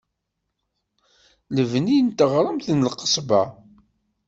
[1.55, 3.41] Lebni n teɣremt n Lqesba.